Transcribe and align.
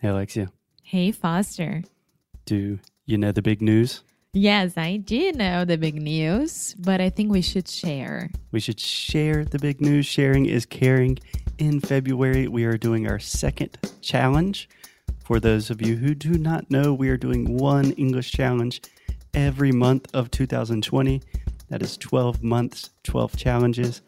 Hey, 0.00 0.08
Alexia, 0.08 0.50
Hey, 0.82 1.10
Foster. 1.10 1.82
do 2.44 2.78
you 3.06 3.18
know 3.18 3.32
the 3.32 3.42
big 3.42 3.60
news? 3.60 4.02
Yes, 4.32 4.76
I 4.76 4.98
do 4.98 5.32
know 5.32 5.64
the 5.64 5.76
big 5.76 6.00
news, 6.00 6.74
but 6.78 7.00
I 7.00 7.10
think 7.10 7.32
we 7.32 7.42
should 7.42 7.66
share. 7.66 8.30
We 8.52 8.60
should 8.60 8.78
share 8.78 9.44
the 9.44 9.58
big 9.58 9.80
news. 9.80 10.06
Sharing 10.06 10.46
is 10.46 10.66
caring. 10.66 11.18
In 11.58 11.80
February, 11.80 12.46
we 12.46 12.64
are 12.64 12.76
doing 12.76 13.08
our 13.08 13.18
second 13.18 13.76
challenge. 14.00 14.68
For 15.24 15.40
those 15.40 15.70
of 15.70 15.82
you 15.82 15.96
who 15.96 16.14
do 16.14 16.32
not 16.38 16.70
know, 16.70 16.94
we 16.94 17.08
are 17.08 17.16
doing 17.16 17.56
one 17.56 17.90
English 17.92 18.30
challenge 18.30 18.80
every 19.34 19.72
month 19.72 20.06
of 20.14 20.30
2020. 20.30 21.20
That 21.70 21.82
is 21.82 21.96
12 21.96 22.42
months, 22.42 22.90
12 23.02 23.36
challenges. 23.36 24.02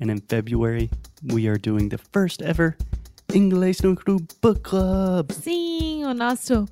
And 0.00 0.10
in 0.10 0.20
February, 0.20 0.90
we 1.22 1.46
are 1.48 1.58
doing 1.58 1.90
the 1.90 1.98
first 1.98 2.40
ever 2.42 2.76
Inglês 3.32 3.80
no 3.80 3.96
Cru 3.96 4.18
Book 4.42 4.60
Club. 4.60 5.32
Sim, 5.32 6.04
o 6.04 6.12
nosso 6.14 6.66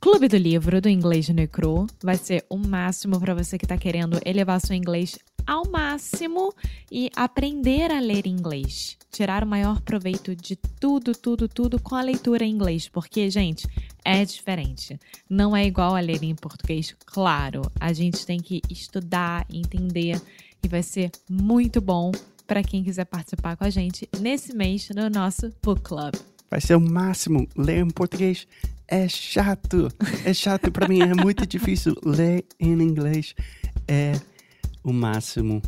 Clube 0.00 0.28
do 0.28 0.36
Livro 0.36 0.80
do 0.80 0.88
Inglês 0.88 1.28
no 1.28 1.48
Cru 1.48 1.86
vai 2.02 2.16
ser 2.16 2.44
o 2.48 2.56
máximo 2.56 3.20
para 3.20 3.34
você 3.34 3.58
que 3.58 3.64
está 3.64 3.76
querendo 3.76 4.18
elevar 4.24 4.60
seu 4.60 4.74
inglês 4.74 5.18
ao 5.46 5.68
máximo 5.68 6.54
e 6.92 7.10
aprender 7.16 7.90
a 7.90 8.00
ler 8.00 8.26
inglês. 8.26 8.96
Tirar 9.10 9.42
o 9.42 9.46
maior 9.46 9.80
proveito 9.80 10.36
de 10.36 10.54
tudo, 10.54 11.12
tudo, 11.12 11.48
tudo 11.48 11.80
com 11.80 11.94
a 11.94 12.02
leitura 12.02 12.44
em 12.44 12.50
inglês, 12.50 12.88
porque, 12.88 13.30
gente, 13.30 13.66
é 14.04 14.24
diferente. 14.24 14.98
Não 15.28 15.56
é 15.56 15.64
igual 15.64 15.96
a 15.96 16.00
ler 16.00 16.22
em 16.22 16.34
português, 16.34 16.94
claro. 17.06 17.62
A 17.80 17.92
gente 17.92 18.26
tem 18.26 18.38
que 18.38 18.60
estudar, 18.70 19.46
entender 19.50 20.20
e 20.62 20.68
vai 20.68 20.82
ser 20.82 21.10
muito 21.28 21.80
bom 21.80 22.12
para 22.48 22.62
quem 22.62 22.82
quiser 22.82 23.04
participar 23.04 23.56
com 23.56 23.64
a 23.64 23.70
gente 23.70 24.08
nesse 24.18 24.56
mês 24.56 24.88
no 24.88 25.08
nosso 25.10 25.52
Book 25.62 25.82
Club. 25.82 26.14
Vai 26.50 26.60
ser 26.60 26.74
o 26.74 26.80
máximo. 26.80 27.46
Ler 27.54 27.84
em 27.84 27.90
português 27.90 28.46
é 28.88 29.06
chato. 29.06 29.88
É 30.24 30.32
chato 30.32 30.72
para 30.72 30.88
mim, 30.88 31.02
é 31.02 31.14
muito 31.14 31.46
difícil. 31.46 31.94
Ler 32.02 32.44
em 32.58 32.72
inglês 32.72 33.34
é 33.86 34.12
o 34.82 34.92
máximo. 34.92 35.62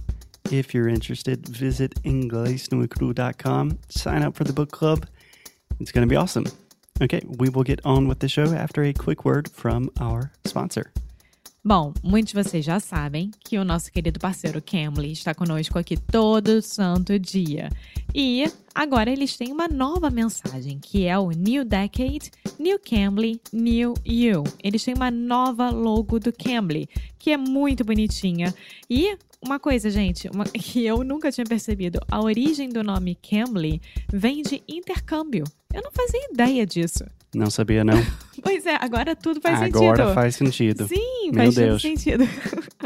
If 0.51 0.75
you're 0.75 0.91
interested, 0.91 1.47
visit 1.51 1.93
inglesnuecru.com. 2.03 3.79
Sign 3.91 4.27
up 4.27 4.37
for 4.37 4.45
the 4.45 4.53
book 4.53 4.73
club. 4.73 5.05
It's 5.79 5.93
going 5.93 6.07
to 6.07 6.09
be 6.09 6.17
awesome. 6.17 6.47
Okay, 7.03 7.21
we 7.39 7.51
will 7.51 7.63
get 7.63 7.81
on 7.85 8.09
with 8.09 8.19
the 8.19 8.29
show 8.29 8.53
after 8.55 8.83
a 8.83 8.93
quick 8.93 9.25
word 9.25 9.51
from 9.51 9.91
our 10.01 10.33
sponsor. 10.45 10.93
Bom, 11.63 11.93
muitos 12.03 12.33
de 12.33 12.43
vocês 12.43 12.65
já 12.65 12.81
sabem 12.81 13.31
que 13.45 13.59
o 13.59 13.65
nosso 13.67 13.93
querido 13.93 14.19
parceiro 14.19 14.63
Cambly 14.63 15.13
está 15.13 15.35
conosco 15.35 15.79
aqui 15.79 15.95
todo 15.95 16.63
santo 16.63 17.19
dia. 17.19 17.69
E 18.15 18.51
agora 18.75 19.11
eles 19.11 19.37
têm 19.37 19.53
uma 19.53 19.69
nova 19.69 20.09
mensagem, 20.09 20.79
que 20.79 21.05
é 21.05 21.19
o 21.19 21.31
New 21.31 21.63
Decade, 21.63 22.31
New 22.59 22.79
Cambly, 22.79 23.39
New 23.53 23.93
You. 24.07 24.43
Eles 24.65 24.83
têm 24.83 24.95
uma 24.95 25.11
nova 25.11 25.69
logo 25.69 26.19
do 26.19 26.33
Cambly, 26.33 26.89
que 27.19 27.31
é 27.31 27.37
muito 27.37 27.85
bonitinha. 27.85 28.55
E 28.89 29.19
uma 29.45 29.61
coisa, 29.61 29.91
gente, 29.91 30.31
uma, 30.33 30.45
que 30.49 30.87
eu 30.87 31.05
nunca 31.05 31.31
tinha 31.31 31.45
percebido, 31.45 32.01
a 32.11 32.23
origem 32.23 32.71
do 32.71 32.83
nome 32.83 33.17
Cambly 33.17 33.83
vem 34.11 34.41
de 34.41 34.63
intercâmbio. 34.67 35.45
Eu 35.75 35.83
não 35.83 35.91
fazia 35.93 36.27
ideia 36.33 36.65
disso. 36.65 37.05
Não 37.35 37.51
sabia, 37.51 37.85
não? 37.85 37.95
Pois 38.43 38.65
é, 38.65 38.75
agora 38.81 39.15
tudo 39.15 39.39
faz 39.39 39.59
sentido. 39.59 39.85
Agora 39.85 40.15
faz 40.15 40.35
sentido. 40.35 40.89
Sim, 40.89 41.20
Meu 41.33 41.45
faz 41.45 41.55
todo 41.55 41.65
Deus. 41.65 41.83
sentido. 41.83 42.25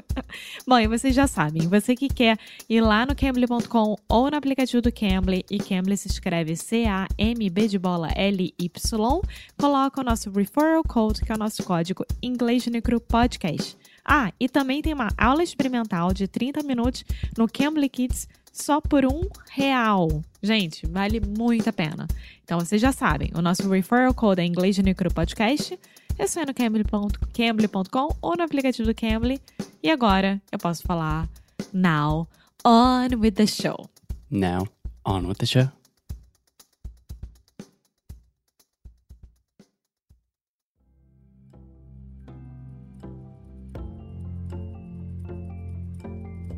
Bom, 0.67 0.79
e 0.79 0.87
vocês 0.87 1.15
já 1.15 1.27
sabem, 1.27 1.69
você 1.69 1.95
que 1.95 2.09
quer 2.09 2.39
ir 2.69 2.81
lá 2.81 3.05
no 3.05 3.15
Cambly.com 3.15 3.97
ou 4.09 4.31
no 4.31 4.37
aplicativo 4.37 4.81
do 4.81 4.93
Cambly, 4.93 5.45
e 5.51 5.59
Cambly 5.59 5.97
se 5.97 6.09
escreve 6.09 6.57
C-A-M-B 6.57 7.69
de 7.69 7.79
bola 7.79 8.09
L-Y, 8.15 9.21
coloca 9.59 10.01
o 10.01 10.05
nosso 10.05 10.31
referral 10.31 10.83
code, 10.83 11.23
que 11.23 11.33
é 11.33 11.35
o 11.35 11.39
nosso 11.39 11.63
código 11.63 12.05
Inglês 12.23 12.67
Necro 12.67 13.01
Podcast. 13.01 13.77
Ah, 14.05 14.33
e 14.39 14.49
também 14.49 14.83
tem 14.83 14.93
uma 14.93 15.09
aula 15.17 15.43
experimental 15.43 16.13
de 16.13 16.29
30 16.29 16.63
minutos 16.63 17.05
no 17.37 17.49
Cambly 17.49 17.89
Kids 17.89 18.29
só 18.53 18.81
por 18.81 19.05
um 19.05 19.23
real. 19.51 20.23
Gente, 20.43 20.87
vale 20.87 21.21
muito 21.21 21.69
a 21.69 21.73
pena. 21.73 22.07
Então 22.45 22.61
vocês 22.61 22.81
já 22.81 22.93
sabem, 22.93 23.31
o 23.35 23.43
nosso 23.43 23.69
referral 23.69 24.15
code 24.15 24.41
é 24.41 24.45
Inglês 24.45 24.79
Necro 24.79 25.13
Podcast. 25.13 25.79
É 26.17 26.29
só 26.29 26.43
ir 26.43 26.47
no 26.47 26.55
cambly.com 26.55 28.17
ou 28.23 28.37
no 28.37 28.45
aplicativo 28.45 28.87
do 28.87 28.95
Cambly. 28.95 29.41
E 29.83 29.91
agora 29.91 30.41
eu 30.53 30.59
posso 30.59 30.83
falar 30.85 31.29
now 31.73 32.29
on 32.65 33.09
with 33.19 33.33
the 33.33 33.47
show. 33.47 33.91
Now, 34.31 34.69
on 35.05 35.27
with 35.27 35.39
the 35.39 35.47
show. 35.47 35.69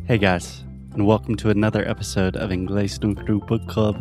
Hey 0.07 0.19
guys, 0.19 0.63
and 0.93 1.07
welcome 1.07 1.35
to 1.37 1.49
another 1.49 1.89
episode 1.89 2.37
of 2.37 2.51
Inglés 2.51 3.03
no 3.03 3.15
Cru 3.15 3.41
Book 3.41 3.67
Club. 3.67 3.97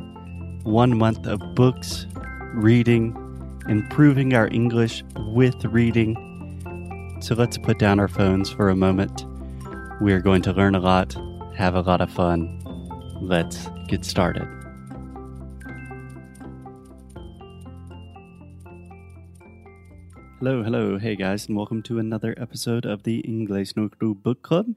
One 0.63 0.97
month 0.97 1.25
of 1.25 1.39
books, 1.55 2.05
reading, 2.53 3.15
improving 3.67 4.33
our 4.33 4.47
English 4.47 5.03
with 5.33 5.65
reading. 5.65 6.15
So 7.21 7.33
let's 7.35 7.57
put 7.57 7.79
down 7.79 7.99
our 7.99 8.07
phones 8.07 8.49
for 8.49 8.69
a 8.69 8.75
moment. 8.75 9.25
We 10.01 10.13
are 10.13 10.19
going 10.19 10.41
to 10.43 10.53
learn 10.53 10.75
a 10.75 10.79
lot, 10.79 11.15
have 11.55 11.75
a 11.75 11.81
lot 11.81 12.01
of 12.01 12.11
fun. 12.11 12.61
Let's 13.21 13.67
get 13.87 14.05
started. 14.05 14.47
Hello, 20.39 20.61
hello, 20.61 20.99
hey 20.99 21.15
guys, 21.15 21.47
and 21.47 21.57
welcome 21.57 21.81
to 21.83 21.97
another 21.97 22.35
episode 22.37 22.85
of 22.85 23.03
the 23.03 23.23
Inglés 23.23 23.75
no 23.75 23.89
Cru 23.89 24.13
Book 24.13 24.43
Club. 24.43 24.75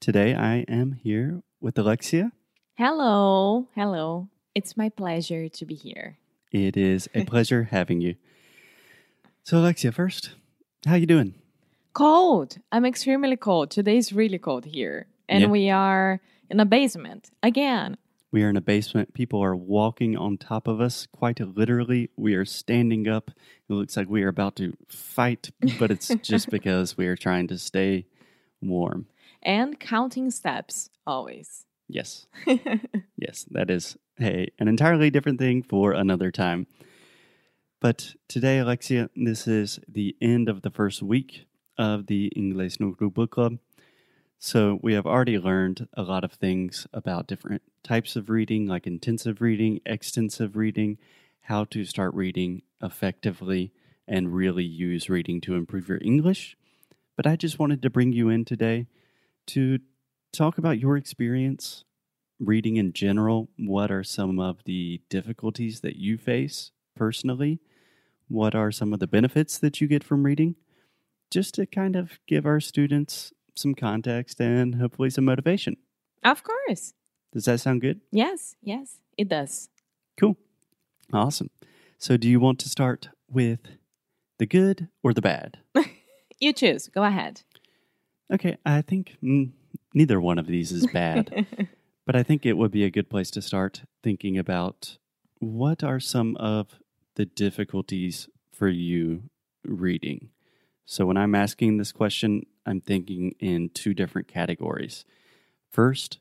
Today 0.00 0.34
I 0.34 0.64
am 0.68 0.92
here 0.92 1.42
with 1.60 1.76
Alexia. 1.76 2.32
Hello, 2.76 3.68
hello. 3.74 4.28
It's 4.54 4.76
my 4.76 4.88
pleasure 4.88 5.48
to 5.48 5.66
be 5.66 5.74
here. 5.74 6.16
It 6.54 6.76
is 6.76 7.08
a 7.16 7.24
pleasure 7.32 7.64
having 7.64 8.00
you. 8.00 8.14
So, 9.42 9.58
Alexia, 9.58 9.90
first, 9.90 10.30
how 10.86 10.94
you 10.94 11.04
doing? 11.04 11.34
Cold. 11.94 12.58
I'm 12.70 12.84
extremely 12.86 13.36
cold. 13.36 13.72
Today's 13.72 14.12
really 14.12 14.38
cold 14.38 14.64
here. 14.64 15.08
And 15.28 15.42
Yeah. 15.42 15.48
we 15.48 15.68
are 15.70 16.20
in 16.48 16.60
a 16.60 16.64
basement 16.64 17.30
again. 17.42 17.96
We 18.30 18.44
are 18.44 18.48
in 18.50 18.56
a 18.56 18.60
basement. 18.60 19.14
People 19.14 19.42
are 19.42 19.56
walking 19.56 20.16
on 20.16 20.38
top 20.38 20.68
of 20.68 20.80
us, 20.80 21.06
quite 21.10 21.40
literally. 21.40 22.10
We 22.16 22.34
are 22.34 22.44
standing 22.44 23.08
up. 23.08 23.30
It 23.68 23.72
looks 23.72 23.96
like 23.96 24.08
we 24.08 24.22
are 24.22 24.28
about 24.28 24.54
to 24.56 24.74
fight, 24.88 25.50
but 25.78 25.90
it's 25.90 26.08
just 26.22 26.50
because 26.50 26.96
we 26.96 27.06
are 27.08 27.16
trying 27.16 27.48
to 27.48 27.58
stay 27.58 28.06
warm. 28.60 29.06
And 29.42 29.78
counting 29.80 30.30
steps 30.30 30.88
always. 31.04 31.66
Yes. 31.88 32.26
yes, 33.26 33.46
that 33.50 33.70
is 33.70 33.96
a, 34.20 34.48
an 34.58 34.68
entirely 34.68 35.10
different 35.10 35.38
thing 35.38 35.62
for 35.62 35.92
another 35.92 36.30
time. 36.30 36.66
But 37.80 38.14
today, 38.28 38.58
Alexia, 38.58 39.10
this 39.16 39.46
is 39.46 39.78
the 39.88 40.16
end 40.20 40.48
of 40.48 40.62
the 40.62 40.70
first 40.70 41.02
week 41.02 41.46
of 41.76 42.06
the 42.06 42.32
Inglés 42.36 42.80
no 42.80 42.92
Cru 42.92 43.10
Book 43.10 43.30
Club. 43.30 43.58
So 44.38 44.78
we 44.82 44.94
have 44.94 45.06
already 45.06 45.38
learned 45.38 45.88
a 45.94 46.02
lot 46.02 46.24
of 46.24 46.32
things 46.32 46.86
about 46.92 47.26
different 47.26 47.62
types 47.82 48.16
of 48.16 48.30
reading, 48.30 48.66
like 48.66 48.86
intensive 48.86 49.40
reading, 49.40 49.80
extensive 49.86 50.56
reading, 50.56 50.98
how 51.42 51.64
to 51.64 51.84
start 51.84 52.14
reading 52.14 52.62
effectively, 52.82 53.72
and 54.06 54.34
really 54.34 54.64
use 54.64 55.08
reading 55.08 55.40
to 55.42 55.54
improve 55.54 55.88
your 55.88 56.00
English. 56.02 56.56
But 57.16 57.26
I 57.26 57.36
just 57.36 57.58
wanted 57.58 57.80
to 57.82 57.90
bring 57.90 58.12
you 58.12 58.28
in 58.28 58.44
today 58.44 58.86
to 59.46 59.78
talk 60.32 60.58
about 60.58 60.78
your 60.78 60.96
experience 60.96 61.84
reading 62.38 62.76
in 62.76 62.92
general. 62.92 63.48
What 63.58 63.90
are 63.90 64.04
some 64.04 64.38
of 64.38 64.64
the 64.64 65.00
difficulties 65.08 65.80
that 65.80 65.96
you 65.96 66.18
face 66.18 66.70
personally? 66.96 67.60
What 68.28 68.54
are 68.54 68.72
some 68.72 68.92
of 68.92 69.00
the 69.00 69.06
benefits 69.06 69.58
that 69.58 69.80
you 69.80 69.86
get 69.86 70.04
from 70.04 70.24
reading? 70.24 70.56
Just 71.30 71.54
to 71.54 71.66
kind 71.66 71.96
of 71.96 72.18
give 72.26 72.46
our 72.46 72.60
students 72.60 73.32
some 73.54 73.74
context 73.74 74.40
and 74.40 74.76
hopefully 74.76 75.10
some 75.10 75.24
motivation. 75.24 75.76
Of 76.22 76.42
course. 76.42 76.94
Does 77.32 77.44
that 77.46 77.60
sound 77.60 77.80
good? 77.80 78.00
Yes, 78.10 78.56
yes, 78.62 78.98
it 79.18 79.28
does. 79.28 79.68
Cool. 80.16 80.36
Awesome. 81.12 81.50
So, 81.98 82.16
do 82.16 82.28
you 82.28 82.38
want 82.40 82.58
to 82.60 82.68
start 82.68 83.08
with 83.28 83.60
the 84.38 84.46
good 84.46 84.88
or 85.02 85.12
the 85.12 85.22
bad? 85.22 85.58
You 86.40 86.52
choose. 86.52 86.88
Go 86.88 87.04
ahead. 87.04 87.42
Okay, 88.30 88.56
I 88.66 88.82
think 88.82 89.16
mm, 89.22 89.52
neither 89.94 90.20
one 90.20 90.38
of 90.38 90.46
these 90.46 90.72
is 90.72 90.86
bad. 90.86 91.46
But 92.06 92.16
I 92.16 92.22
think 92.22 92.44
it 92.44 92.56
would 92.56 92.70
be 92.70 92.84
a 92.84 92.90
good 92.90 93.08
place 93.08 93.30
to 93.32 93.42
start 93.42 93.82
thinking 94.02 94.36
about 94.36 94.98
what 95.38 95.82
are 95.82 96.00
some 96.00 96.36
of 96.36 96.78
the 97.14 97.24
difficulties 97.24 98.28
for 98.52 98.68
you 98.68 99.24
reading. 99.64 100.28
So 100.84 101.06
when 101.06 101.16
I'm 101.16 101.34
asking 101.34 101.78
this 101.78 101.92
question, 101.92 102.44
I'm 102.66 102.80
thinking 102.80 103.34
in 103.40 103.70
two 103.70 103.94
different 103.94 104.28
categories. 104.28 105.04
First, 105.70 106.18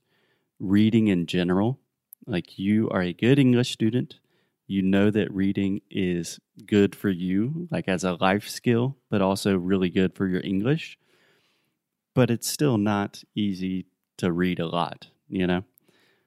reading 0.60 1.08
in 1.08 1.26
general, 1.26 1.80
like 2.26 2.58
you 2.58 2.90
are 2.90 3.02
a 3.02 3.14
good 3.14 3.38
English 3.38 3.72
student, 3.72 4.20
you 4.66 4.82
know 4.82 5.12
that 5.12 5.34
reading 5.34 5.82
is 5.90 6.40
good 6.66 6.96
for 6.96 7.10
you, 7.10 7.68
like 7.70 7.90
as 7.90 8.06
a 8.06 8.14
life 8.14 8.48
skill, 8.48 8.96
but 9.10 9.22
also 9.22 9.58
really 9.58 9.90
good 9.90 10.16
for 10.16 10.28
your 10.28 10.42
English. 10.42 10.98
But 12.16 12.30
it's 12.32 12.48
still 12.48 12.78
not 12.78 13.24
easy 13.36 13.88
to 14.18 14.32
read 14.32 14.60
a 14.60 14.68
lot, 14.68 15.08
you 15.28 15.46
know? 15.46 15.64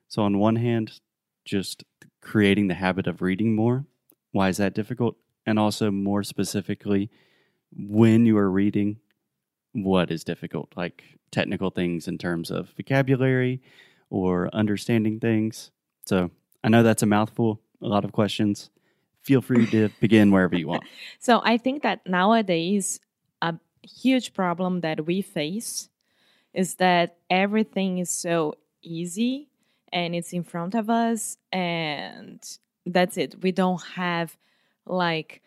So, 0.08 0.22
on 0.22 0.38
one 0.38 0.56
hand, 0.56 1.00
just 1.44 1.84
creating 2.20 2.68
the 2.68 2.74
habit 2.74 3.06
of 3.06 3.22
reading 3.22 3.54
more, 3.54 3.84
why 4.32 4.48
is 4.48 4.56
that 4.58 4.74
difficult? 4.74 5.16
And 5.44 5.58
also, 5.58 5.90
more 5.90 6.22
specifically, 6.22 7.10
when 7.76 8.26
you 8.26 8.36
are 8.38 8.50
reading, 8.50 8.98
what 9.72 10.10
is 10.10 10.24
difficult? 10.24 10.72
Like 10.76 11.04
technical 11.30 11.70
things 11.70 12.08
in 12.08 12.18
terms 12.18 12.50
of 12.50 12.70
vocabulary 12.76 13.60
or 14.10 14.48
understanding 14.54 15.20
things. 15.20 15.70
So, 16.04 16.30
I 16.62 16.68
know 16.68 16.82
that's 16.82 17.02
a 17.02 17.06
mouthful, 17.06 17.60
a 17.80 17.86
lot 17.86 18.04
of 18.04 18.12
questions. 18.12 18.70
Feel 19.22 19.40
free 19.40 19.66
to 19.68 19.88
begin 20.00 20.30
wherever 20.30 20.56
you 20.56 20.68
want. 20.68 20.84
So 21.18 21.40
I 21.44 21.58
think 21.58 21.82
that 21.82 22.06
nowadays 22.06 23.00
a 23.42 23.54
huge 23.82 24.34
problem 24.34 24.80
that 24.80 25.06
we 25.06 25.22
face 25.22 25.88
is 26.54 26.76
that 26.76 27.18
everything 27.30 27.98
is 27.98 28.10
so 28.10 28.54
easy 28.82 29.48
and 29.96 30.14
it's 30.14 30.34
in 30.34 30.44
front 30.44 30.74
of 30.74 30.90
us 30.90 31.38
and 31.50 32.58
that's 32.84 33.16
it. 33.16 33.42
We 33.42 33.50
don't 33.50 33.82
have 33.94 34.36
like 34.84 35.40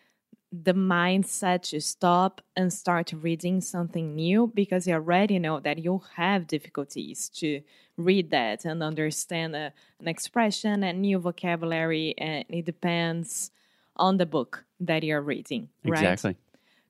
the 0.50 0.74
mindset 0.74 1.62
to 1.70 1.80
stop 1.80 2.40
and 2.56 2.72
start 2.72 3.12
reading 3.12 3.60
something 3.60 4.16
new 4.16 4.50
because 4.52 4.88
you 4.88 4.94
already 4.94 5.38
know 5.38 5.60
that 5.60 5.78
you'll 5.78 6.04
have 6.16 6.48
difficulties 6.48 7.28
to 7.28 7.62
read 7.96 8.30
that 8.30 8.64
and 8.64 8.82
understand 8.82 9.54
a, 9.54 9.72
an 10.00 10.08
expression 10.08 10.82
and 10.82 11.00
new 11.00 11.20
vocabulary 11.20 12.16
and 12.18 12.44
it 12.48 12.64
depends 12.64 13.52
on 13.94 14.16
the 14.16 14.26
book 14.26 14.64
that 14.80 15.04
you're 15.04 15.20
reading 15.20 15.68
right 15.84 16.02
Exactly. 16.02 16.36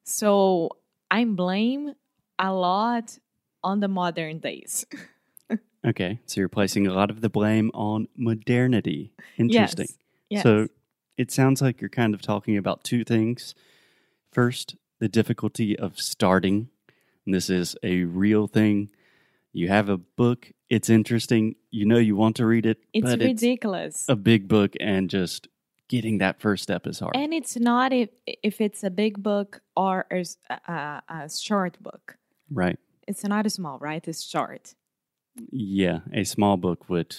so 0.04 0.70
i 1.10 1.22
blame 1.24 1.92
a 2.38 2.52
lot 2.52 3.18
on 3.62 3.80
the 3.80 3.88
modern 3.88 4.38
days 4.38 4.86
Okay. 5.87 6.21
So, 6.27 6.41
you're 6.41 6.49
placing 6.49 6.87
a 6.87 6.93
lot 6.93 7.11
of 7.11 7.21
the 7.21 7.31
blame 7.31 7.71
on 7.75 8.09
modernity. 8.17 9.12
Interesting. 9.38 9.88
yes 10.29 10.43
So 10.43 10.69
it 11.17 11.31
sounds 11.31 11.61
like 11.61 11.81
you're 11.81 11.91
kind 11.91 12.15
of 12.15 12.23
talking 12.23 12.56
about 12.56 12.85
two 12.85 13.05
things. 13.05 13.55
First, 14.32 14.77
the 14.99 15.09
difficulty 15.09 15.79
of 15.79 15.99
starting. 15.99 16.69
And 17.27 17.35
this 17.35 17.50
is 17.50 17.77
a 17.82 18.05
real 18.05 18.47
thing. 18.47 18.91
You 19.53 19.69
have 19.69 19.88
a 19.88 19.97
book, 19.97 20.53
it's 20.69 20.88
interesting, 20.88 21.56
you 21.71 21.87
know 21.87 21.99
you 21.99 22.17
want 22.17 22.37
to 22.37 22.47
read 22.47 22.67
it, 22.67 22.79
it's 22.93 23.11
ridiculous 23.17 23.94
it's 23.94 24.09
a 24.09 24.17
big 24.17 24.49
book 24.49 24.75
and 24.81 25.09
just 25.11 25.49
getting 25.88 26.19
that 26.19 26.41
first 26.41 26.62
step 26.62 26.87
is 26.87 27.00
hard. 27.00 27.17
and 27.17 27.35
it's 27.35 27.56
not 27.56 27.93
if, 27.93 28.11
if 28.27 28.61
it's 28.61 28.85
a 28.85 28.91
big 28.91 29.23
book 29.23 29.61
or 29.77 30.06
uh, 30.11 30.56
uh, 30.69 31.00
a 31.09 31.29
short 31.29 31.82
book 31.82 32.17
right. 32.50 32.79
it's 33.09 33.25
not 33.25 33.47
a 33.47 33.50
small 33.50 33.79
right 33.79 34.06
it's 34.06 34.23
short 34.23 34.75
Yeah, 35.50 36.00
a 36.12 36.25
small 36.25 36.56
book 36.56 36.88
would 36.88 37.17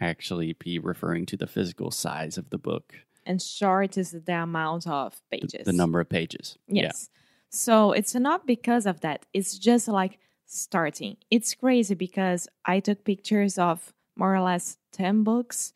actually 0.00 0.54
be 0.54 0.78
referring 0.78 1.26
to 1.26 1.36
the 1.36 1.46
physical 1.46 1.90
size 1.90 2.38
of 2.38 2.50
the 2.50 2.58
book, 2.58 2.94
and 3.26 3.40
short 3.42 3.98
is 3.98 4.12
the 4.12 4.32
amount 4.32 4.86
of 4.86 5.20
pages 5.30 5.64
the 5.66 5.72
number 5.72 6.00
of 6.00 6.08
pages. 6.08 6.56
Yes. 6.66 7.10
So 7.50 7.92
it's 7.92 8.14
not 8.14 8.46
because 8.46 8.86
of 8.86 9.00
that. 9.00 9.26
It's 9.34 9.58
just 9.58 9.88
like 9.88 10.18
starting. 10.46 11.16
It's 11.30 11.54
crazy 11.54 11.94
because 11.94 12.48
I 12.64 12.80
took 12.80 13.04
pictures 13.04 13.58
of 13.58 13.92
more 14.16 14.34
or 14.34 14.40
less 14.40 14.78
10 14.92 15.24
books 15.24 15.72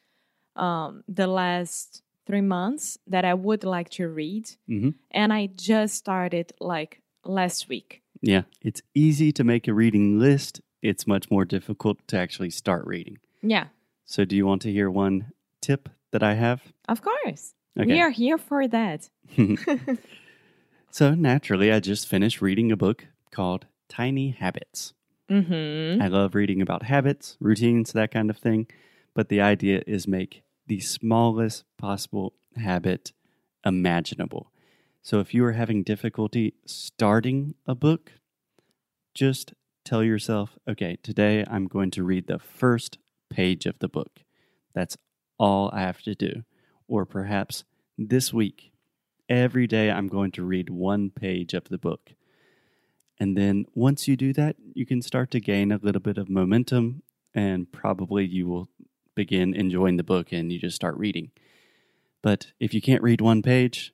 um, 0.56 1.02
the 1.08 1.26
last 1.26 2.02
three 2.26 2.40
months 2.40 2.98
that 3.06 3.24
I 3.24 3.34
would 3.34 3.64
like 3.64 3.90
to 3.90 4.08
read. 4.08 4.50
Yeah. 4.66 4.78
hmm 4.78 4.88
And 5.10 5.32
I 5.32 5.46
just 5.54 5.96
started 5.96 6.52
like 6.60 7.02
last 7.24 7.68
week. 7.68 8.02
Yeah, 8.20 8.42
it's 8.62 8.80
easy 8.94 9.32
to 9.32 9.44
make 9.44 9.68
a 9.68 9.74
reading 9.74 10.18
list. 10.18 10.60
It's 10.84 11.06
much 11.06 11.30
more 11.30 11.46
difficult 11.46 11.96
to 12.08 12.18
actually 12.18 12.50
start 12.50 12.86
reading. 12.86 13.16
Yeah, 13.42 13.68
So, 14.04 14.26
do 14.26 14.36
you 14.36 14.44
want 14.46 14.60
to 14.62 14.70
hear 14.70 14.90
one 14.90 15.32
tip 15.62 15.88
that 16.12 16.22
I 16.22 16.34
have? 16.34 16.60
of 16.88 17.00
course. 17.00 17.54
Okay. 17.78 17.86
We 17.92 18.00
are 18.02 18.10
here 18.10 18.36
for 18.36 18.68
that. 18.68 19.08
so, 20.90 21.14
naturally, 21.14 21.72
I 21.72 21.80
just 21.80 22.06
finished 22.06 22.42
reading 22.42 22.70
a 22.70 22.76
book 22.76 23.06
called 23.30 23.66
Tiny 23.88 24.30
Habits. 24.30 24.92
Mm-hmm. 25.30 26.02
I 26.02 26.08
love 26.08 26.34
reading 26.34 26.60
about 26.60 26.82
habits, 26.82 27.38
routines, 27.40 27.92
that 27.92 28.10
kind 28.10 28.28
of 28.28 28.36
thing. 28.36 28.66
But 29.14 29.30
the 29.30 29.40
idea 29.40 29.82
is 29.86 30.06
make 30.06 30.42
the 30.66 30.80
smallest 30.80 31.64
possible 31.78 32.34
habit 32.56 33.12
imaginable. 33.64 34.52
So 35.02 35.20
if 35.20 35.32
you 35.32 35.44
are 35.46 35.52
having 35.52 35.82
difficulty 35.82 36.54
starting 36.66 37.54
a 37.66 37.74
book, 37.74 38.12
just 39.14 39.54
tell 39.84 40.02
yourself, 40.02 40.58
okay, 40.68 40.96
today 41.02 41.44
I'm 41.48 41.66
going 41.66 41.90
to 41.92 42.02
read 42.02 42.26
the 42.26 42.38
first 42.38 42.98
page 43.30 43.66
of 43.66 43.78
the 43.78 43.88
book. 43.88 44.20
That's 44.74 44.96
all 45.38 45.70
I 45.72 45.80
have 45.80 46.02
to 46.02 46.14
do. 46.14 46.44
Or 46.88 47.04
perhaps 47.04 47.64
this 47.96 48.32
week, 48.32 48.72
every 49.28 49.66
day 49.66 49.90
I'm 49.90 50.08
going 50.08 50.32
to 50.32 50.44
read 50.44 50.70
one 50.70 51.10
page 51.10 51.54
of 51.54 51.64
the 51.64 51.78
book. 51.78 52.14
And 53.20 53.36
then 53.36 53.66
once 53.74 54.08
you 54.08 54.16
do 54.16 54.32
that, 54.32 54.56
you 54.74 54.84
can 54.84 55.00
start 55.00 55.30
to 55.32 55.40
gain 55.40 55.70
a 55.70 55.78
little 55.80 56.00
bit 56.00 56.18
of 56.18 56.28
momentum, 56.28 57.02
and 57.32 57.70
probably 57.70 58.24
you 58.26 58.48
will 58.48 58.68
begin 59.14 59.54
enjoying 59.54 59.96
the 59.96 60.02
book 60.02 60.32
and 60.32 60.50
you 60.50 60.58
just 60.58 60.74
start 60.74 60.96
reading. 60.96 61.30
But 62.22 62.48
if 62.58 62.74
you 62.74 62.80
can't 62.80 63.02
read 63.02 63.20
one 63.20 63.42
page, 63.42 63.92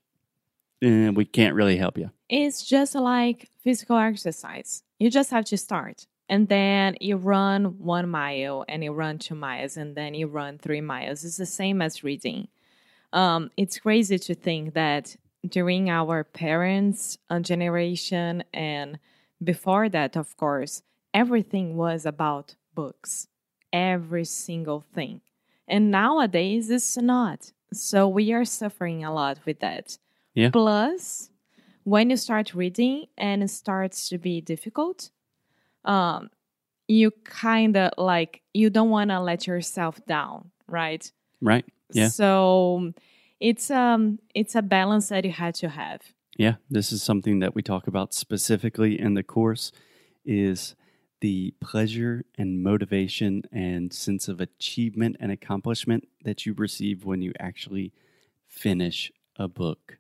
eh, 0.83 1.11
we 1.11 1.25
can't 1.25 1.55
really 1.55 1.77
help 1.77 1.99
you. 1.99 2.11
It's 2.31 2.65
just 2.65 2.95
like 2.95 3.51
physical 3.63 3.99
exercise. 3.99 4.85
You 5.01 5.11
just 5.11 5.31
have 5.31 5.45
to 5.47 5.57
start. 5.57 6.07
And 6.29 6.49
then 6.49 6.97
you 7.01 7.17
run 7.17 7.81
one 7.81 8.09
mile 8.09 8.65
and 8.69 8.85
you 8.85 8.93
run 8.93 9.19
two 9.19 9.35
miles 9.35 9.77
and 9.77 9.97
then 9.97 10.15
you 10.15 10.29
run 10.29 10.59
three 10.59 10.81
miles. 10.81 11.25
It's 11.25 11.39
the 11.39 11.45
same 11.45 11.83
as 11.83 12.05
reading. 12.05 12.47
Um, 13.13 13.51
it's 13.57 13.81
crazy 13.81 14.17
to 14.17 14.35
think 14.37 14.75
that 14.75 15.17
during 15.45 15.91
our 15.91 16.23
parents' 16.23 17.19
uh, 17.29 17.41
generation 17.41 18.45
and 18.55 19.01
before 19.43 19.89
that, 19.89 20.17
of 20.17 20.37
course, 20.37 20.83
everything 21.13 21.77
was 21.77 22.07
about 22.07 22.55
books. 22.77 23.27
Every 23.73 24.25
single 24.25 24.85
thing. 24.95 25.23
And 25.67 25.91
nowadays, 25.91 26.71
it's 26.71 26.97
not. 26.97 27.51
So 27.73 28.07
we 28.07 28.33
are 28.33 28.45
suffering 28.45 29.05
a 29.05 29.13
lot 29.13 29.39
with 29.45 29.59
that. 29.61 29.99
Yeah. 30.35 30.51
Plus, 30.51 31.30
when 31.91 32.09
you 32.09 32.17
start 32.17 32.55
reading 32.55 33.07
and 33.19 33.43
it 33.43 33.51
starts 33.51 34.09
to 34.09 34.17
be 34.17 34.41
difficult, 34.41 35.11
um, 35.85 36.31
you 36.87 37.11
kind 37.25 37.77
of 37.77 37.91
like 37.99 38.43
you 38.55 38.71
don't 38.71 38.91
want 38.91 39.11
to 39.11 39.19
let 39.19 39.49
yourself 39.49 39.99
down, 40.07 40.53
right? 40.69 41.11
Right? 41.41 41.65
Yeah. 41.93 42.07
So 42.09 42.93
it's 43.41 43.73
um 43.73 44.21
it's 44.37 44.55
a 44.55 44.63
balance 44.63 45.09
that 45.09 45.25
you 45.25 45.33
had 45.33 45.57
to 45.57 45.69
have. 45.69 46.03
Yeah, 46.37 46.55
this 46.71 46.93
is 46.93 47.03
something 47.03 47.41
that 47.41 47.57
we 47.57 47.63
talk 47.63 47.89
about 47.89 48.15
specifically 48.15 48.99
in 48.99 49.15
the 49.15 49.25
course 49.25 49.73
is 50.25 50.77
the 51.21 51.53
pleasure 51.61 52.25
and 52.39 52.63
motivation 52.63 53.43
and 53.53 53.93
sense 53.93 54.29
of 54.29 54.41
achievement 54.41 55.17
and 55.19 55.33
accomplishment 55.33 56.07
that 56.23 56.47
you 56.47 56.55
receive 56.55 57.05
when 57.05 57.21
you 57.21 57.33
actually 57.41 57.93
finish 58.47 59.11
a 59.37 59.49
book. 59.49 60.00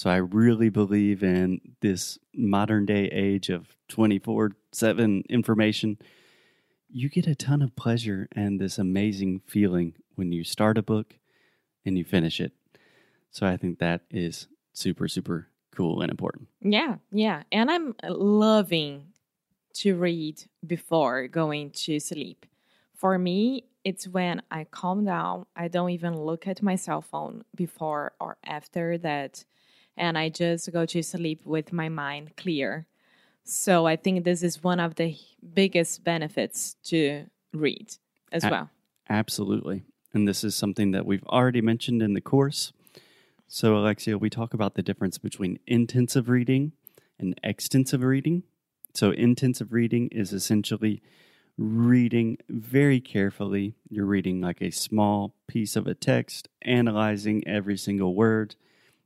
So 0.00 0.08
I 0.08 0.16
really 0.16 0.70
believe 0.70 1.22
in 1.22 1.60
this 1.82 2.18
modern 2.34 2.86
day 2.86 3.04
age 3.12 3.50
of 3.50 3.76
24/7 3.90 5.24
information. 5.28 5.98
You 6.88 7.10
get 7.10 7.26
a 7.26 7.34
ton 7.34 7.60
of 7.60 7.76
pleasure 7.76 8.26
and 8.32 8.58
this 8.58 8.78
amazing 8.78 9.40
feeling 9.40 9.92
when 10.14 10.32
you 10.32 10.42
start 10.42 10.78
a 10.78 10.82
book 10.82 11.18
and 11.84 11.98
you 11.98 12.04
finish 12.04 12.40
it. 12.40 12.52
So 13.30 13.46
I 13.46 13.58
think 13.58 13.78
that 13.80 14.00
is 14.10 14.48
super 14.72 15.06
super 15.06 15.48
cool 15.70 16.00
and 16.00 16.10
important. 16.10 16.48
Yeah, 16.62 16.96
yeah. 17.12 17.42
And 17.52 17.70
I'm 17.70 17.94
uh, 18.02 18.14
loving 18.14 19.12
to 19.80 19.96
read 19.96 20.44
before 20.66 21.28
going 21.28 21.72
to 21.72 22.00
sleep. 22.00 22.46
For 22.94 23.18
me, 23.18 23.64
it's 23.84 24.08
when 24.08 24.40
I 24.50 24.64
calm 24.64 25.04
down. 25.04 25.44
I 25.54 25.68
don't 25.68 25.90
even 25.90 26.18
look 26.18 26.46
at 26.46 26.62
my 26.62 26.76
cell 26.76 27.02
phone 27.02 27.44
before 27.54 28.14
or 28.18 28.38
after 28.42 28.96
that. 28.96 29.44
And 29.96 30.16
I 30.16 30.28
just 30.28 30.72
go 30.72 30.86
to 30.86 31.02
sleep 31.02 31.44
with 31.44 31.72
my 31.72 31.88
mind 31.88 32.36
clear. 32.36 32.86
So 33.44 33.86
I 33.86 33.96
think 33.96 34.24
this 34.24 34.42
is 34.42 34.62
one 34.62 34.80
of 34.80 34.94
the 34.94 35.16
biggest 35.54 36.04
benefits 36.04 36.76
to 36.84 37.26
read 37.52 37.96
as 38.32 38.44
A- 38.44 38.50
well. 38.50 38.70
Absolutely. 39.08 39.82
And 40.12 40.26
this 40.26 40.44
is 40.44 40.54
something 40.54 40.92
that 40.92 41.06
we've 41.06 41.24
already 41.24 41.60
mentioned 41.60 42.02
in 42.02 42.14
the 42.14 42.20
course. 42.20 42.72
So, 43.46 43.76
Alexia, 43.76 44.16
we 44.16 44.30
talk 44.30 44.54
about 44.54 44.74
the 44.74 44.82
difference 44.82 45.18
between 45.18 45.58
intensive 45.66 46.28
reading 46.28 46.72
and 47.18 47.38
extensive 47.42 48.02
reading. 48.04 48.44
So, 48.94 49.10
intensive 49.10 49.72
reading 49.72 50.08
is 50.12 50.32
essentially 50.32 51.02
reading 51.58 52.38
very 52.48 53.00
carefully. 53.00 53.74
You're 53.88 54.06
reading 54.06 54.40
like 54.40 54.60
a 54.60 54.70
small 54.70 55.34
piece 55.48 55.74
of 55.74 55.86
a 55.86 55.94
text, 55.94 56.48
analyzing 56.62 57.46
every 57.46 57.76
single 57.76 58.14
word. 58.14 58.54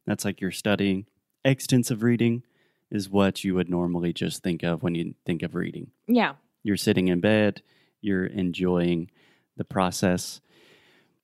That's 0.06 0.25
like 0.25 0.40
you're 0.40 0.50
studying. 0.50 1.06
Extensive 1.44 2.02
reading 2.02 2.42
is 2.90 3.08
what 3.08 3.44
you 3.44 3.54
would 3.54 3.68
normally 3.68 4.12
just 4.12 4.42
think 4.42 4.62
of 4.62 4.82
when 4.82 4.94
you 4.94 5.14
think 5.26 5.42
of 5.42 5.54
reading. 5.54 5.90
Yeah. 6.06 6.34
You're 6.62 6.76
sitting 6.76 7.08
in 7.08 7.20
bed, 7.20 7.62
you're 8.00 8.26
enjoying 8.26 9.11
the 9.56 9.64
process. 9.64 10.40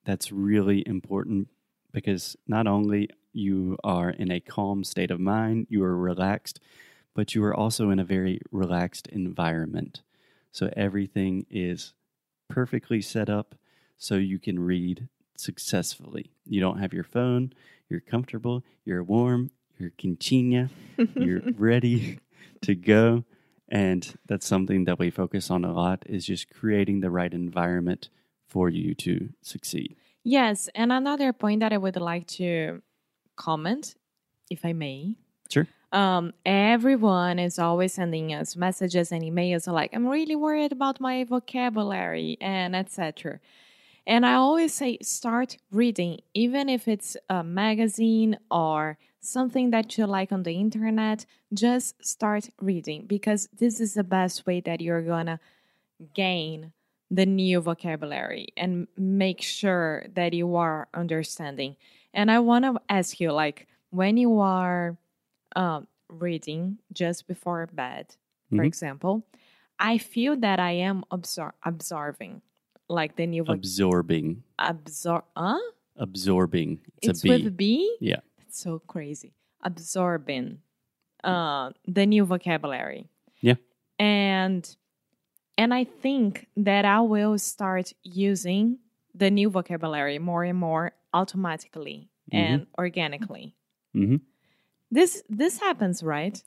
That's 0.05 0.31
really 0.31 0.83
important 0.87 1.47
because 1.91 2.35
not 2.47 2.67
only 2.67 3.09
you 3.33 3.77
are 3.83 4.09
in 4.09 4.31
a 4.31 4.39
calm 4.39 4.83
state 4.83 5.11
of 5.11 5.19
mind, 5.19 5.67
you 5.69 5.83
are 5.83 5.95
relaxed, 5.95 6.59
but 7.13 7.35
you 7.35 7.43
are 7.43 7.55
also 7.55 7.89
in 7.89 7.99
a 7.99 8.03
very 8.03 8.41
relaxed 8.51 9.07
environment. 9.07 10.01
So 10.51 10.71
everything 10.75 11.45
is 11.49 11.93
perfectly 12.49 13.01
set 13.01 13.29
up 13.29 13.55
so 13.97 14.15
you 14.15 14.39
can 14.39 14.59
read 14.59 15.07
successfully. 15.41 16.31
You 16.45 16.61
don't 16.61 16.79
have 16.79 16.93
your 16.93 17.03
phone, 17.03 17.53
you're 17.89 17.99
comfortable, 17.99 18.63
you're 18.85 19.03
warm, 19.03 19.51
you're 19.77 19.91
quinchina, 19.91 20.69
you're 21.15 21.41
ready 21.57 22.19
to 22.61 22.75
go. 22.75 23.25
And 23.69 24.15
that's 24.25 24.45
something 24.45 24.85
that 24.85 24.99
we 24.99 25.09
focus 25.09 25.49
on 25.49 25.63
a 25.63 25.73
lot 25.73 26.03
is 26.05 26.25
just 26.25 26.49
creating 26.49 26.99
the 26.99 27.09
right 27.09 27.33
environment 27.33 28.09
for 28.47 28.69
you 28.69 28.93
to 28.95 29.29
succeed. 29.41 29.95
Yes, 30.23 30.69
and 30.75 30.91
another 30.91 31.33
point 31.33 31.61
that 31.61 31.73
I 31.73 31.77
would 31.77 31.95
like 31.95 32.27
to 32.27 32.81
comment, 33.35 33.95
if 34.49 34.65
I 34.65 34.73
may. 34.73 35.15
Sure. 35.49 35.67
Um, 35.91 36.33
everyone 36.45 37.39
is 37.39 37.57
always 37.59 37.93
sending 37.93 38.33
us 38.33 38.55
messages 38.55 39.11
and 39.11 39.23
emails 39.23 39.71
like, 39.71 39.91
I'm 39.93 40.07
really 40.07 40.35
worried 40.35 40.71
about 40.71 40.99
my 40.99 41.23
vocabulary 41.23 42.37
and 42.39 42.75
etc. 42.75 43.39
And 44.07 44.25
I 44.25 44.33
always 44.33 44.73
say, 44.73 44.97
start 45.01 45.57
reading, 45.71 46.19
even 46.33 46.69
if 46.69 46.87
it's 46.87 47.15
a 47.29 47.43
magazine 47.43 48.37
or 48.49 48.97
something 49.19 49.69
that 49.71 49.97
you 49.97 50.05
like 50.07 50.31
on 50.31 50.43
the 50.43 50.53
internet, 50.55 51.25
just 51.53 52.03
start 52.03 52.49
reading 52.59 53.05
because 53.05 53.47
this 53.53 53.79
is 53.79 53.93
the 53.93 54.03
best 54.03 54.45
way 54.47 54.59
that 54.61 54.81
you're 54.81 55.03
gonna 55.03 55.39
gain 56.13 56.73
the 57.11 57.25
new 57.25 57.61
vocabulary 57.61 58.47
and 58.57 58.87
make 58.97 59.41
sure 59.41 60.05
that 60.15 60.33
you 60.33 60.55
are 60.55 60.87
understanding. 60.93 61.75
And 62.13 62.31
I 62.31 62.39
want 62.39 62.65
to 62.65 62.81
ask 62.89 63.19
you, 63.19 63.31
like, 63.31 63.67
when 63.91 64.17
you 64.17 64.39
are 64.39 64.97
um, 65.55 65.87
reading 66.09 66.79
just 66.93 67.27
before 67.27 67.67
bed, 67.67 68.15
for 68.55 68.63
Mhm. 68.63 68.65
example, 68.65 69.25
I 69.79 69.97
feel 69.97 70.35
that 70.37 70.59
I 70.59 70.71
am 70.71 71.03
absor- 71.11 71.53
absorbing, 71.63 72.41
like 72.91 73.15
the 73.15 73.25
new 73.25 73.43
voc- 73.43 73.55
Absorbing. 73.55 74.43
absor. 74.59 75.23
Huh? 75.35 75.59
Absorbing. 75.97 76.79
It's, 77.01 77.07
It's 77.09 77.19
a 77.21 77.23
B. 77.23 77.29
with 77.43 77.57
B. 77.57 77.97
Yeah. 77.99 78.21
That's 78.37 78.59
so 78.59 78.79
crazy. 78.79 79.33
Absorbing 79.63 80.59
uh, 81.23 81.71
the 81.87 82.05
new 82.05 82.25
vocabulary. 82.25 83.07
Yeah. 83.41 83.55
And 83.99 84.63
and 85.57 85.73
I 85.73 85.83
think 85.83 86.47
that 86.57 86.85
I 86.85 87.01
will 87.01 87.37
start 87.37 87.93
using 88.03 88.79
the 89.13 89.29
new 89.29 89.49
vocabulary 89.49 90.17
more 90.19 90.43
and 90.43 90.57
more 90.57 90.93
automatically 91.13 92.09
and 92.31 92.65
organically. 92.77 93.55
hmm 93.93 94.15
This 94.89 95.21
this 95.29 95.59
happens, 95.59 96.01
right? 96.03 96.41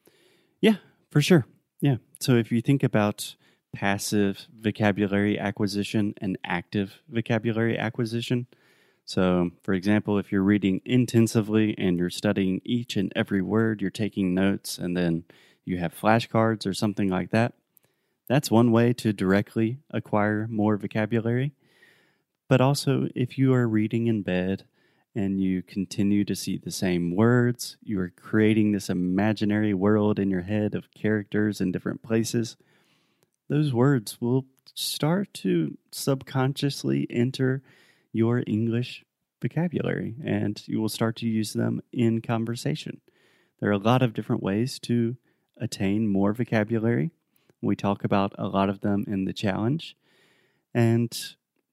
Yeah, 0.61 0.77
for 1.11 1.21
sure. 1.21 1.45
Yeah. 1.81 1.97
So 2.21 2.37
if 2.37 2.51
you 2.51 2.61
think 2.63 2.83
about 2.83 3.37
passive 3.75 4.47
vocabulary 4.59 5.39
acquisition 5.39 6.15
and 6.21 6.39
active 6.45 7.01
vocabulary 7.09 7.77
acquisition, 7.79 8.47
so 9.05 9.51
for 9.63 9.75
example, 9.75 10.19
if 10.19 10.33
you're 10.33 10.43
reading 10.43 10.81
intensively 10.85 11.75
and 11.77 11.99
you're 11.99 12.11
studying 12.11 12.61
each 12.65 12.97
and 12.97 13.13
every 13.15 13.43
word, 13.43 13.83
you're 13.83 13.91
taking 13.91 14.35
notes, 14.35 14.79
and 14.79 14.97
then 14.97 15.25
you 15.65 15.79
have 15.79 15.95
flashcards 15.95 16.67
or 16.67 16.73
something 16.73 17.09
like 17.09 17.31
that, 17.31 17.55
that's 18.29 18.51
one 18.51 18.73
way 18.73 18.93
to 18.95 19.13
directly 19.13 19.79
acquire 19.91 20.47
more 20.49 20.77
vocabulary. 20.77 21.53
But 22.49 22.61
also, 22.61 23.09
if 23.15 23.37
you 23.37 23.53
are 23.53 23.69
reading 23.69 24.07
in 24.07 24.23
bed 24.23 24.65
and 25.15 25.41
you 25.41 25.63
continue 25.63 26.25
to 26.25 26.35
see 26.35 26.59
the 26.59 26.71
same 26.71 27.15
words, 27.15 27.77
you 27.83 28.01
are 28.01 28.13
creating 28.17 28.73
this 28.73 28.89
imaginary 28.89 29.75
world 29.75 30.19
in 30.19 30.31
your 30.31 30.43
head 30.43 30.75
of 30.75 30.93
characters 30.93 31.61
in 31.61 31.73
different 31.73 32.03
places, 32.03 32.57
those 33.49 33.73
words 33.73 34.21
will 34.21 34.47
start 34.75 35.33
to 35.35 35.77
subconsciously 35.93 37.07
enter 37.11 37.63
your 38.13 38.43
English 38.47 39.05
vocabulary 39.43 40.15
and 40.25 40.63
you 40.67 40.81
will 40.81 40.89
start 40.89 41.17
to 41.17 41.27
use 41.27 41.53
them 41.53 41.83
in 41.93 42.21
conversation. 42.21 43.01
There 43.61 43.69
are 43.69 43.73
a 43.73 43.79
lot 43.79 44.03
of 44.03 44.15
different 44.15 44.43
ways 44.43 44.79
to 44.81 45.17
attain 45.59 46.09
more 46.09 46.33
vocabulary. 46.33 47.11
We 47.61 47.77
talk 47.77 48.05
about 48.05 48.35
a 48.39 48.47
lot 48.47 48.69
of 48.69 48.81
them 48.81 49.05
in 49.07 49.25
the 49.25 49.33
challenge, 49.33 49.97
and 50.75 51.11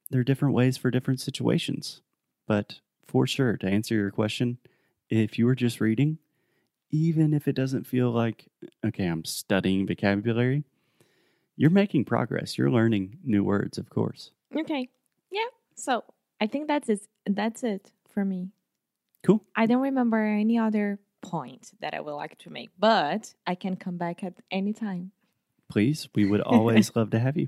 there 0.09 0.21
are 0.21 0.25
different 0.25 0.53
ways 0.53 0.77
for 0.77 0.91
different 0.91 1.19
situations. 1.19 2.01
But 2.47 2.79
for 3.07 3.27
sure, 3.27 3.57
to 3.57 3.67
answer 3.67 3.95
your 3.95 4.11
question, 4.11 4.57
if 5.09 5.37
you 5.37 5.45
were 5.45 5.55
just 5.55 5.81
reading, 5.81 6.19
even 6.91 7.33
if 7.33 7.47
it 7.47 7.55
doesn't 7.55 7.87
feel 7.87 8.11
like, 8.11 8.45
okay, 8.85 9.05
I'm 9.05 9.25
studying 9.25 9.87
vocabulary, 9.87 10.63
you're 11.55 11.69
making 11.69 12.05
progress. 12.05 12.57
You're 12.57 12.71
learning 12.71 13.17
new 13.23 13.43
words, 13.43 13.77
of 13.77 13.89
course. 13.89 14.31
Okay. 14.57 14.89
Yeah. 15.31 15.47
So 15.75 16.03
I 16.39 16.47
think 16.47 16.67
that's 16.67 16.89
it. 16.89 17.07
That's 17.25 17.63
it 17.63 17.91
for 18.13 18.25
me. 18.25 18.49
Cool. 19.23 19.43
I 19.55 19.65
don't 19.65 19.81
remember 19.81 20.23
any 20.23 20.57
other 20.57 20.99
point 21.21 21.71
that 21.79 21.93
I 21.93 21.99
would 21.99 22.13
like 22.13 22.37
to 22.39 22.49
make, 22.49 22.69
but 22.79 23.33
I 23.45 23.55
can 23.55 23.75
come 23.75 23.97
back 23.97 24.23
at 24.23 24.33
any 24.49 24.73
time. 24.73 25.11
Please, 25.69 26.09
we 26.15 26.25
would 26.25 26.41
always 26.41 26.91
love 26.95 27.11
to 27.11 27.19
have 27.19 27.37
you. 27.37 27.47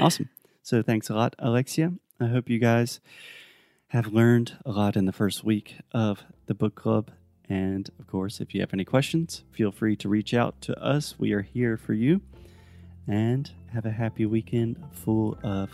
Awesome. 0.00 0.30
So 0.62 0.82
thanks 0.82 1.10
a 1.10 1.14
lot, 1.14 1.36
Alexia. 1.38 1.92
I 2.18 2.26
hope 2.28 2.48
you 2.48 2.58
guys 2.58 3.00
have 3.88 4.06
learned 4.06 4.56
a 4.64 4.70
lot 4.70 4.96
in 4.96 5.04
the 5.04 5.12
first 5.12 5.44
week 5.44 5.76
of 5.92 6.24
the 6.46 6.54
book 6.54 6.74
club. 6.74 7.10
And 7.48 7.90
of 7.98 8.06
course, 8.06 8.40
if 8.40 8.54
you 8.54 8.60
have 8.60 8.72
any 8.72 8.84
questions, 8.84 9.44
feel 9.50 9.70
free 9.70 9.96
to 9.96 10.08
reach 10.08 10.32
out 10.32 10.60
to 10.62 10.82
us. 10.82 11.16
We 11.18 11.32
are 11.32 11.42
here 11.42 11.76
for 11.76 11.92
you. 11.92 12.22
And 13.08 13.50
have 13.72 13.86
a 13.86 13.90
happy 13.90 14.26
weekend 14.26 14.76
full 14.92 15.38
of 15.42 15.70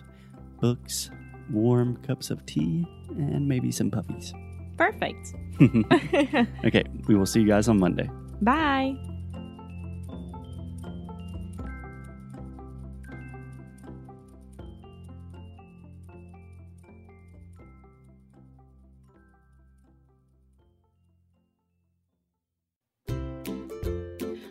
books, 0.61 1.11
warm 1.51 1.97
cups 1.99 2.31
of 2.31 2.45
tea, 2.47 2.87
and 3.11 3.47
maybe 3.47 3.71
some 3.71 3.91
puppies. 3.91 4.33
Perfect. 4.77 5.35
okay, 6.65 6.85
we 7.07 7.15
will 7.15 7.27
see 7.27 7.41
you 7.41 7.47
guys 7.47 7.69
on 7.69 7.79
Monday. 7.79 8.09
Bye. 8.41 8.97